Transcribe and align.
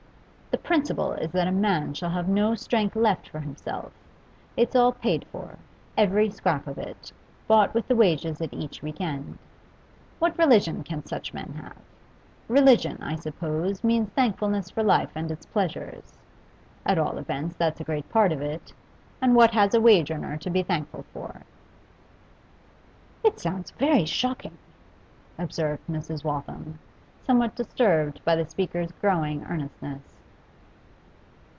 The 0.51 0.57
principle 0.77 1.13
is 1.13 1.31
that 1.31 1.47
a 1.47 1.51
man 1.51 1.93
shall 1.93 2.09
have 2.09 2.27
no 2.27 2.55
strength 2.55 2.95
left 2.95 3.29
for 3.29 3.39
himself; 3.39 3.93
it's 4.57 4.75
all 4.75 4.91
paid 4.91 5.25
for, 5.31 5.57
every 5.97 6.29
scrap 6.29 6.67
of 6.67 6.77
it, 6.77 7.11
bought 7.47 7.73
with 7.73 7.87
the 7.87 7.95
wages 7.95 8.41
at 8.41 8.53
each 8.53 8.81
week 8.81 8.99
end. 8.99 9.37
What 10.19 10.37
religion 10.37 10.83
can 10.83 11.05
such 11.05 11.33
men 11.33 11.53
have? 11.61 11.77
Religion, 12.49 13.01
I 13.01 13.15
suppose, 13.15 13.81
means 13.83 14.09
thankfulness 14.09 14.69
for 14.69 14.83
life 14.83 15.11
and 15.15 15.31
its 15.31 15.45
pleasures 15.45 16.17
at 16.85 16.97
all 16.97 17.17
events, 17.17 17.55
that's 17.55 17.79
a 17.79 17.83
great 17.85 18.09
part 18.09 18.31
of 18.33 18.41
it 18.41 18.73
and 19.21 19.35
what 19.35 19.51
has 19.51 19.73
a 19.73 19.81
wage 19.81 20.11
earner 20.11 20.37
to 20.37 20.49
be 20.49 20.63
thankful 20.63 21.05
for?' 21.13 21.41
'It 23.23 23.39
sounds 23.39 23.71
very 23.71 24.05
shocking,' 24.05 24.57
observed 25.39 25.83
Mrs. 25.89 26.23
Waltham, 26.25 26.79
somewhat 27.23 27.55
disturbed 27.55 28.23
by 28.25 28.35
the 28.35 28.45
speaker's 28.45 28.91
growing 28.93 29.45
earnestness. 29.45 30.09